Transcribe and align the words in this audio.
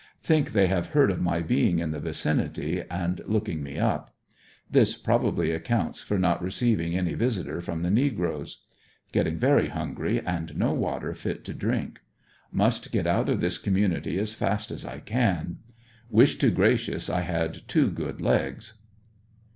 Think 0.23 0.53
they 0.53 0.65
hr.ve 0.65 0.87
heard 0.93 1.11
of 1.11 1.21
my 1.21 1.41
being 1.43 1.77
in 1.77 1.91
the 1.91 1.99
vicinity 1.99 2.81
and 2.89 3.21
looking 3.27 3.61
me 3.61 3.77
up. 3.77 4.15
This 4.67 4.95
probably 4.95 5.51
accounts 5.51 6.01
for 6.01 6.17
not 6.17 6.41
receiving 6.41 6.97
any 6.97 7.13
visitor 7.13 7.61
from 7.61 7.83
the 7.83 7.91
negroes 7.91 8.63
Getting 9.11 9.37
very 9.37 9.67
hungry, 9.67 10.19
and 10.25 10.57
no 10.57 10.73
water 10.73 11.13
tit 11.13 11.45
to 11.45 11.53
drink. 11.53 11.99
Must 12.51 12.91
get 12.91 13.05
out 13.05 13.29
of 13.29 13.41
this 13.41 13.59
community 13.59 14.17
as 14.17 14.33
fast 14.33 14.71
as 14.71 14.85
I 14.87 15.01
can. 15.01 15.59
Wish 16.09 16.39
to 16.39 16.49
gracious 16.49 17.07
I 17.07 17.21
had 17.21 17.67
two 17.67 17.91
good 17.91 18.21
legs. 18.21 18.73